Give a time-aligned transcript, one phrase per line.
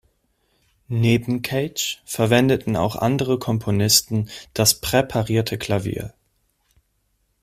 [0.87, 6.15] Neben Cage verwendeten auch andere Komponisten das Präparierte Klavier.